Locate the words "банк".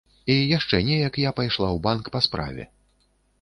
1.85-2.09